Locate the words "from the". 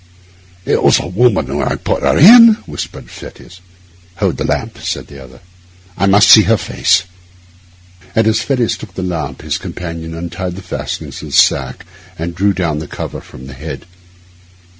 13.21-13.53